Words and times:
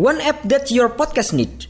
One 0.00 0.24
app 0.24 0.40
that 0.48 0.72
your 0.72 0.88
podcast 0.88 1.36
need. 1.36 1.68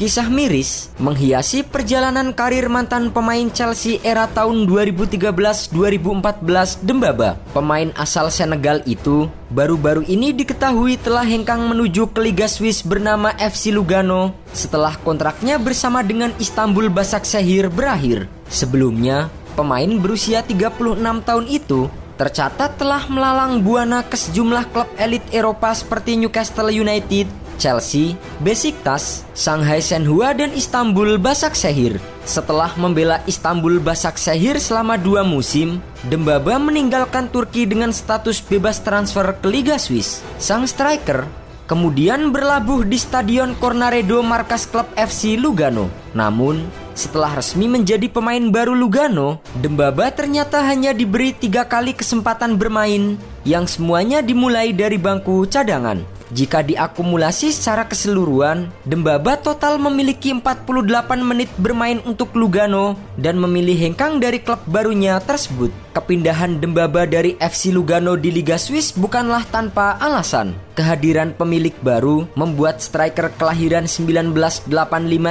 Kisah 0.00 0.32
miris 0.32 0.88
menghiasi 0.96 1.60
perjalanan 1.60 2.32
karir 2.32 2.72
mantan 2.72 3.12
pemain 3.12 3.52
Chelsea 3.52 4.00
era 4.00 4.24
tahun 4.32 4.64
2013-2014 4.64 6.80
Dembaba. 6.80 7.36
Pemain 7.52 7.92
asal 8.00 8.32
Senegal 8.32 8.80
itu 8.88 9.28
baru-baru 9.52 10.08
ini 10.08 10.32
diketahui 10.32 10.96
telah 11.04 11.28
hengkang 11.28 11.68
menuju 11.68 12.16
ke 12.16 12.20
Liga 12.24 12.48
Swiss 12.48 12.80
bernama 12.80 13.36
FC 13.36 13.76
Lugano 13.76 14.32
setelah 14.56 14.96
kontraknya 15.04 15.60
bersama 15.60 16.00
dengan 16.00 16.32
Istanbul 16.40 16.88
Basaksehir 16.88 17.68
berakhir. 17.68 18.39
Sebelumnya, 18.50 19.30
pemain 19.54 19.88
berusia 19.96 20.42
36 20.42 21.00
tahun 21.22 21.46
itu 21.46 21.86
tercatat 22.18 22.76
telah 22.76 23.08
melalang 23.08 23.64
buana 23.64 24.04
ke 24.04 24.18
sejumlah 24.18 24.68
klub 24.74 24.90
elit 25.00 25.24
Eropa 25.32 25.72
seperti 25.72 26.20
Newcastle 26.20 26.68
United, 26.68 27.24
Chelsea, 27.56 28.18
Besiktas, 28.44 29.24
Shanghai 29.32 29.80
Shenhua 29.80 30.36
dan 30.36 30.52
Istanbul 30.52 31.16
Basaksehir. 31.16 31.96
Setelah 32.28 32.76
membela 32.76 33.24
Istanbul 33.24 33.80
Basaksehir 33.80 34.60
selama 34.60 35.00
dua 35.00 35.24
musim, 35.24 35.80
Dembaba 36.00 36.56
meninggalkan 36.56 37.28
Turki 37.28 37.68
dengan 37.68 37.92
status 37.92 38.40
bebas 38.40 38.80
transfer 38.80 39.36
ke 39.36 39.44
Liga 39.52 39.76
Swiss. 39.76 40.24
Sang 40.40 40.64
striker 40.64 41.28
kemudian 41.68 42.32
berlabuh 42.32 42.88
di 42.88 42.96
Stadion 42.96 43.52
Cornaredo 43.60 44.24
markas 44.24 44.64
klub 44.64 44.88
FC 44.96 45.36
Lugano. 45.36 45.92
Namun, 46.16 46.64
setelah 46.94 47.38
resmi 47.38 47.66
menjadi 47.66 48.06
pemain 48.10 48.42
baru 48.50 48.76
Lugano, 48.76 49.40
Dembaba 49.58 50.10
ternyata 50.12 50.62
hanya 50.66 50.90
diberi 50.90 51.32
tiga 51.32 51.66
kali 51.66 51.96
kesempatan 51.96 52.60
bermain 52.60 53.18
yang 53.48 53.64
semuanya 53.64 54.20
dimulai 54.20 54.74
dari 54.74 55.00
bangku 55.00 55.48
cadangan. 55.48 56.19
Jika 56.30 56.62
diakumulasi 56.62 57.50
secara 57.50 57.90
keseluruhan, 57.90 58.70
Dembaba 58.86 59.34
total 59.34 59.82
memiliki 59.82 60.30
48 60.30 60.62
menit 61.26 61.50
bermain 61.58 61.98
untuk 62.06 62.34
Lugano 62.38 62.94
dan 63.18 63.34
memilih 63.38 63.74
hengkang 63.90 64.22
dari 64.22 64.38
klub 64.38 64.62
barunya 64.66 65.18
tersebut. 65.18 65.74
Kepindahan 65.90 66.62
Dembaba 66.62 67.02
dari 67.02 67.34
FC 67.42 67.74
Lugano 67.74 68.14
di 68.14 68.30
Liga 68.30 68.54
Swiss 68.54 68.94
bukanlah 68.94 69.42
tanpa 69.50 69.98
alasan. 69.98 70.54
Kehadiran 70.78 71.34
pemilik 71.34 71.74
baru 71.82 72.30
membuat 72.38 72.78
striker 72.78 73.34
kelahiran 73.34 73.90
1985 73.90 74.70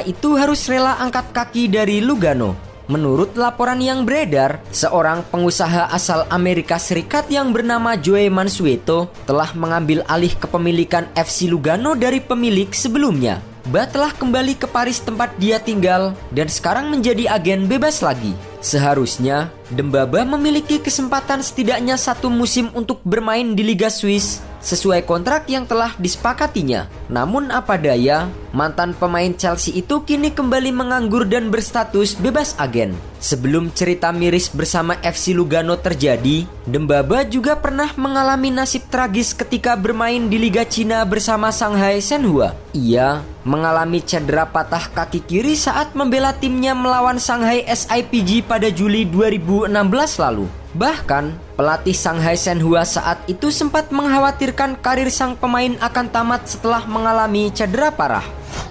itu 0.04 0.30
harus 0.36 0.62
rela 0.68 1.00
angkat 1.00 1.32
kaki 1.32 1.72
dari 1.72 2.04
Lugano. 2.04 2.69
Menurut 2.90 3.38
laporan 3.38 3.78
yang 3.78 4.02
beredar, 4.02 4.66
seorang 4.74 5.22
pengusaha 5.30 5.94
asal 5.94 6.26
Amerika 6.34 6.82
Serikat 6.82 7.30
yang 7.30 7.54
bernama 7.54 7.94
Joe 7.94 8.34
Mansueto 8.34 9.14
telah 9.30 9.54
mengambil 9.54 10.02
alih 10.10 10.34
kepemilikan 10.34 11.06
FC 11.14 11.54
Lugano 11.54 11.94
dari 11.94 12.18
pemilik 12.18 12.74
sebelumnya. 12.74 13.46
Ba 13.70 13.86
telah 13.86 14.10
kembali 14.10 14.58
ke 14.58 14.66
Paris 14.66 14.98
tempat 15.06 15.38
dia 15.38 15.62
tinggal 15.62 16.18
dan 16.34 16.50
sekarang 16.50 16.90
menjadi 16.90 17.30
agen 17.30 17.70
bebas 17.70 18.02
lagi. 18.02 18.34
Seharusnya, 18.58 19.54
Dembaba 19.70 20.26
memiliki 20.26 20.82
kesempatan 20.82 21.46
setidaknya 21.46 21.94
satu 21.94 22.26
musim 22.34 22.74
untuk 22.74 23.06
bermain 23.06 23.54
di 23.54 23.62
Liga 23.62 23.94
Swiss 23.94 24.42
sesuai 24.60 25.08
kontrak 25.08 25.48
yang 25.48 25.66
telah 25.66 25.96
disepakatinya. 25.98 26.88
Namun 27.08 27.50
apa 27.50 27.80
daya, 27.80 28.30
mantan 28.52 28.94
pemain 28.96 29.32
Chelsea 29.36 29.76
itu 29.80 30.04
kini 30.04 30.32
kembali 30.32 30.72
menganggur 30.72 31.26
dan 31.26 31.50
berstatus 31.50 32.16
bebas 32.16 32.56
agen. 32.60 32.94
Sebelum 33.20 33.72
cerita 33.76 34.16
miris 34.16 34.48
bersama 34.48 34.96
FC 35.04 35.36
Lugano 35.36 35.76
terjadi, 35.76 36.48
Dembaba 36.70 37.26
juga 37.26 37.58
pernah 37.58 37.90
mengalami 37.98 38.54
nasib 38.54 38.86
tragis 38.94 39.34
ketika 39.34 39.74
bermain 39.74 40.30
di 40.30 40.38
Liga 40.38 40.62
Cina 40.62 41.02
bersama 41.02 41.50
Shanghai 41.50 41.98
Shenhua. 41.98 42.54
Ia 42.78 43.26
mengalami 43.42 44.06
cedera 44.06 44.46
patah 44.46 44.86
kaki 44.94 45.26
kiri 45.26 45.58
saat 45.58 45.98
membela 45.98 46.30
timnya 46.30 46.78
melawan 46.78 47.18
Shanghai 47.18 47.66
SIPG 47.66 48.46
pada 48.46 48.70
Juli 48.70 49.10
2016 49.10 49.74
lalu. 50.22 50.59
Bahkan, 50.70 51.58
pelatih 51.58 51.98
Shanghai 51.98 52.38
Shenhua 52.38 52.86
saat 52.86 53.26
itu 53.26 53.50
sempat 53.50 53.90
mengkhawatirkan 53.90 54.78
karir 54.86 55.10
sang 55.10 55.34
pemain 55.34 55.74
akan 55.82 56.06
tamat 56.14 56.46
setelah 56.46 56.86
mengalami 56.86 57.50
cedera 57.50 57.90
parah. 57.90 58.22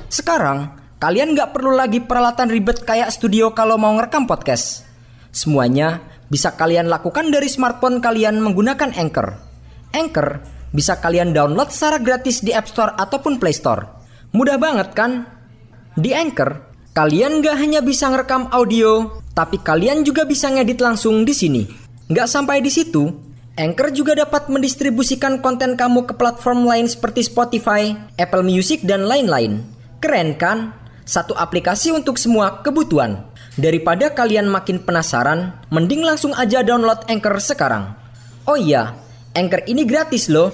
Sekarang, 0.06 0.78
kalian 1.02 1.34
gak 1.34 1.58
perlu 1.58 1.74
lagi 1.74 1.98
peralatan 1.98 2.54
ribet 2.54 2.86
kayak 2.86 3.10
studio 3.10 3.50
kalau 3.50 3.74
mau 3.82 3.90
ngerekam 3.98 4.30
podcast. 4.30 4.86
Semuanya 5.34 5.98
bisa 6.30 6.54
kalian 6.54 6.86
lakukan 6.86 7.34
dari 7.34 7.50
smartphone 7.50 7.98
kalian 7.98 8.38
menggunakan 8.46 8.94
Anchor. 8.94 9.34
Anchor 9.90 10.38
bisa 10.70 11.02
kalian 11.02 11.34
download 11.34 11.74
secara 11.74 11.98
gratis 11.98 12.46
di 12.46 12.54
App 12.54 12.70
Store 12.70 12.94
ataupun 12.94 13.42
Play 13.42 13.58
Store. 13.58 13.90
Mudah 14.38 14.54
banget 14.54 14.94
kan? 14.94 15.26
Di 15.98 16.14
Anchor, 16.14 16.62
kalian 16.94 17.42
gak 17.42 17.58
hanya 17.58 17.82
bisa 17.82 18.06
ngerekam 18.06 18.46
audio, 18.54 19.18
tapi 19.34 19.58
kalian 19.58 20.06
juga 20.06 20.22
bisa 20.22 20.46
ngedit 20.46 20.78
langsung 20.78 21.26
di 21.26 21.34
sini. 21.34 21.87
Nggak 22.08 22.24
sampai 22.24 22.64
di 22.64 22.72
situ, 22.72 23.12
Anchor 23.52 23.92
juga 23.92 24.16
dapat 24.16 24.48
mendistribusikan 24.48 25.44
konten 25.44 25.76
kamu 25.76 26.08
ke 26.08 26.16
platform 26.16 26.64
lain 26.64 26.88
seperti 26.88 27.28
Spotify, 27.28 27.92
Apple 28.16 28.40
Music, 28.40 28.80
dan 28.80 29.04
lain-lain. 29.04 29.60
Keren 30.00 30.32
kan? 30.40 30.72
Satu 31.04 31.36
aplikasi 31.36 31.92
untuk 31.92 32.16
semua 32.16 32.64
kebutuhan. 32.64 33.28
Daripada 33.60 34.16
kalian 34.16 34.48
makin 34.48 34.80
penasaran, 34.80 35.52
mending 35.68 36.00
langsung 36.00 36.32
aja 36.32 36.64
download 36.64 37.04
Anchor 37.12 37.36
sekarang. 37.44 37.92
Oh 38.48 38.56
iya, 38.56 38.96
Anchor 39.36 39.68
ini 39.68 39.84
gratis 39.84 40.32
loh. 40.32 40.48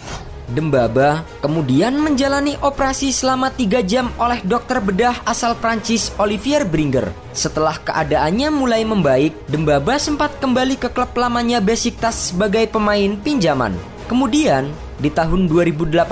Dembaba 0.45 1.25
kemudian 1.41 1.97
menjalani 1.97 2.61
operasi 2.61 3.09
selama 3.17 3.49
3 3.49 3.81
jam 3.81 4.13
oleh 4.21 4.45
dokter 4.45 4.77
bedah 4.85 5.25
asal 5.25 5.57
Prancis 5.57 6.13
Olivier 6.21 6.69
Bringer. 6.69 7.09
Setelah 7.33 7.81
keadaannya 7.81 8.53
mulai 8.53 8.85
membaik, 8.85 9.33
Dembaba 9.49 9.97
sempat 9.97 10.37
kembali 10.45 10.77
ke 10.77 10.93
klub 10.93 11.17
lamanya 11.17 11.65
Besiktas 11.65 12.33
sebagai 12.33 12.69
pemain 12.69 13.17
pinjaman. 13.25 13.73
Kemudian, 14.05 14.69
di 15.01 15.09
tahun 15.09 15.49
2018, 15.49 16.05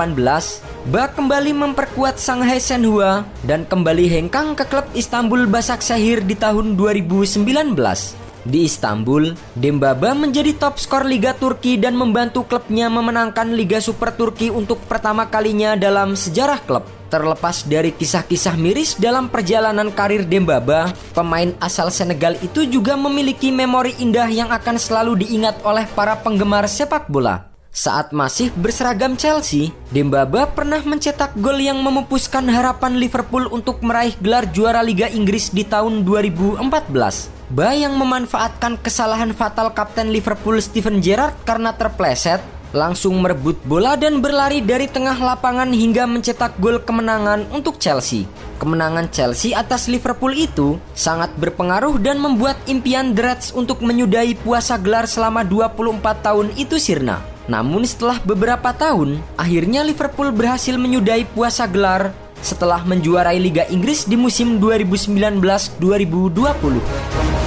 Ba 0.82 1.06
kembali 1.06 1.54
memperkuat 1.54 2.18
Shanghai 2.18 2.58
Shenhua 2.58 3.22
dan 3.46 3.62
kembali 3.62 4.10
hengkang 4.10 4.58
ke 4.58 4.66
klub 4.66 4.82
Istanbul 4.98 5.46
Basaksehir 5.46 6.26
di 6.26 6.34
tahun 6.34 6.74
2019. 6.74 8.21
Di 8.42 8.66
Istanbul, 8.66 9.38
Dembaba 9.54 10.18
menjadi 10.18 10.50
top 10.58 10.74
skor 10.82 11.06
Liga 11.06 11.30
Turki 11.30 11.78
dan 11.78 11.94
membantu 11.94 12.42
klubnya 12.42 12.90
memenangkan 12.90 13.54
Liga 13.54 13.78
Super 13.78 14.10
Turki 14.10 14.50
untuk 14.50 14.82
pertama 14.90 15.30
kalinya 15.30 15.78
dalam 15.78 16.18
sejarah 16.18 16.58
klub. 16.66 16.82
Terlepas 17.06 17.62
dari 17.68 17.94
kisah-kisah 17.94 18.58
miris 18.58 18.98
dalam 18.98 19.30
perjalanan 19.30 19.94
karir 19.94 20.26
Dembaba, 20.26 20.90
pemain 21.14 21.54
asal 21.62 21.92
Senegal 21.94 22.34
itu 22.42 22.66
juga 22.66 22.98
memiliki 22.98 23.54
memori 23.54 23.94
indah 24.02 24.26
yang 24.26 24.50
akan 24.50 24.74
selalu 24.80 25.22
diingat 25.22 25.62
oleh 25.62 25.86
para 25.94 26.18
penggemar 26.18 26.66
sepak 26.66 27.06
bola. 27.06 27.52
Saat 27.72 28.12
masih 28.12 28.52
berseragam 28.58 29.16
Chelsea, 29.16 29.70
Dembaba 29.94 30.50
pernah 30.50 30.82
mencetak 30.82 31.32
gol 31.38 31.56
yang 31.56 31.78
memupuskan 31.80 32.44
harapan 32.50 32.98
Liverpool 32.98 33.48
untuk 33.48 33.80
meraih 33.86 34.12
gelar 34.18 34.44
juara 34.50 34.84
Liga 34.84 35.08
Inggris 35.08 35.48
di 35.48 35.62
tahun 35.64 36.04
2014. 36.04 37.41
Ba 37.52 37.76
yang 37.76 38.00
memanfaatkan 38.00 38.80
kesalahan 38.80 39.36
fatal 39.36 39.76
kapten 39.76 40.08
Liverpool 40.08 40.56
Steven 40.56 41.04
Gerrard 41.04 41.36
karena 41.44 41.76
terpleset, 41.76 42.40
langsung 42.72 43.20
merebut 43.20 43.60
bola 43.68 43.92
dan 43.92 44.24
berlari 44.24 44.64
dari 44.64 44.88
tengah 44.88 45.20
lapangan 45.20 45.68
hingga 45.68 46.08
mencetak 46.08 46.56
gol 46.56 46.80
kemenangan 46.80 47.44
untuk 47.52 47.76
Chelsea. 47.76 48.24
Kemenangan 48.56 49.12
Chelsea 49.12 49.52
atas 49.52 49.84
Liverpool 49.84 50.32
itu 50.32 50.80
sangat 50.96 51.28
berpengaruh 51.36 52.00
dan 52.00 52.24
membuat 52.24 52.56
impian 52.64 53.12
The 53.12 53.20
Reds 53.20 53.52
untuk 53.52 53.84
menyudahi 53.84 54.32
puasa 54.40 54.80
gelar 54.80 55.04
selama 55.04 55.44
24 55.44 56.24
tahun 56.24 56.56
itu 56.56 56.80
sirna. 56.80 57.20
Namun 57.52 57.84
setelah 57.84 58.16
beberapa 58.24 58.72
tahun, 58.72 59.20
akhirnya 59.36 59.84
Liverpool 59.84 60.32
berhasil 60.32 60.72
menyudahi 60.80 61.28
puasa 61.36 61.68
gelar 61.68 62.16
setelah 62.40 62.80
menjuarai 62.80 63.36
Liga 63.36 63.68
Inggris 63.68 64.08
di 64.08 64.16
musim 64.16 64.56
2019-2020. 64.56 67.41